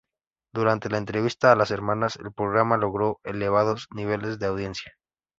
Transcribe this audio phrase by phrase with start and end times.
[0.51, 4.93] Durante la entrevista a las hermanas, el programa logró elevados niveles de audiencia.